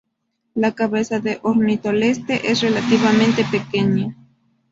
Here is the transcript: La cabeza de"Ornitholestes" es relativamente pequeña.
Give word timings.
La 0.55 0.73
cabeza 0.73 1.19
de"Ornitholestes" 1.19 2.41
es 2.43 2.61
relativamente 2.63 3.43
pequeña. 3.51 4.15